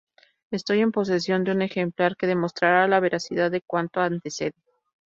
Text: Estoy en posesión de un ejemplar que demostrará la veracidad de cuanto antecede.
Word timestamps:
Estoy 0.49 0.79
en 0.79 0.91
posesión 0.91 1.43
de 1.43 1.51
un 1.51 1.61
ejemplar 1.61 2.17
que 2.17 2.25
demostrará 2.25 2.87
la 2.87 2.99
veracidad 2.99 3.51
de 3.51 3.61
cuanto 3.61 3.99
antecede. 3.99 4.55